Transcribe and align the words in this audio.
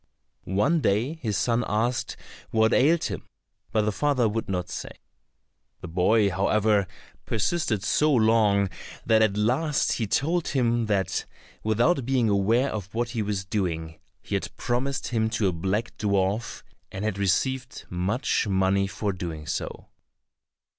One 0.45 0.79
day 0.81 1.13
his 1.21 1.37
son 1.37 1.63
asked 1.67 2.17
what 2.49 2.73
ailed 2.73 3.03
him, 3.03 3.21
but 3.71 3.83
the 3.83 3.91
father 3.91 4.27
would 4.27 4.49
not 4.49 4.67
say. 4.67 4.89
The 5.81 5.87
boy, 5.87 6.31
however, 6.31 6.87
persisted 7.27 7.83
so 7.83 8.11
long, 8.11 8.69
that 9.05 9.21
at 9.21 9.37
last 9.37 9.91
he 9.91 10.07
told 10.07 10.47
him 10.47 10.87
that 10.87 11.27
without 11.63 12.03
being 12.03 12.29
aware 12.29 12.71
of 12.71 12.91
what 12.95 13.09
he 13.09 13.21
was 13.21 13.45
doing, 13.45 13.99
he 14.23 14.33
had 14.33 14.49
promised 14.57 15.09
him 15.09 15.29
to 15.37 15.47
a 15.49 15.53
black 15.53 15.95
dwarf, 15.99 16.63
and 16.91 17.05
had 17.05 17.19
received 17.19 17.85
much 17.91 18.47
money 18.47 18.87
for 18.87 19.13
doing 19.13 19.45
so. 19.45 19.87